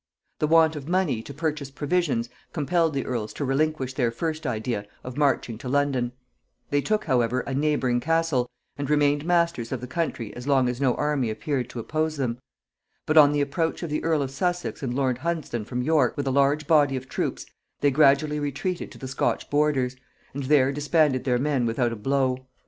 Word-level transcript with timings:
The 0.39 0.47
want 0.47 0.75
of 0.75 0.89
money 0.89 1.21
to 1.21 1.31
purchase 1.31 1.69
provisions 1.69 2.27
compelled 2.53 2.95
the 2.95 3.05
earls 3.05 3.33
to 3.33 3.45
relinquish 3.45 3.93
their 3.93 4.09
first 4.09 4.47
idea 4.47 4.87
of 5.03 5.15
marching 5.15 5.59
to 5.59 5.69
London; 5.69 6.11
they 6.71 6.81
took 6.81 7.03
however 7.05 7.41
a 7.41 7.53
neighbouring 7.53 7.99
castle, 7.99 8.49
and 8.77 8.89
remained 8.89 9.23
masters 9.27 9.71
of 9.71 9.79
the 9.79 9.85
country 9.85 10.35
as 10.35 10.47
long 10.47 10.67
as 10.67 10.81
no 10.81 10.95
army 10.95 11.29
appeared 11.29 11.69
to 11.69 11.79
oppose 11.79 12.17
them; 12.17 12.39
but 13.05 13.15
on 13.15 13.31
the 13.31 13.41
approach 13.41 13.83
of 13.83 13.91
the 13.91 14.03
earl 14.03 14.23
of 14.23 14.31
Sussex 14.31 14.81
and 14.81 14.95
lord 14.95 15.19
Hunsdon 15.19 15.65
from 15.65 15.83
York, 15.83 16.17
with 16.17 16.25
a 16.25 16.31
large 16.31 16.65
body 16.65 16.95
of 16.95 17.07
troops, 17.07 17.45
they 17.81 17.91
gradually 17.91 18.39
retreated 18.39 18.91
to 18.93 18.97
the 18.97 19.07
Scotch 19.07 19.51
borders; 19.51 19.95
and 20.33 20.45
there 20.45 20.71
disbanded 20.71 21.25
their 21.25 21.37
men 21.37 21.67
without 21.67 21.91
a 21.91 21.95
blow. 21.95 22.47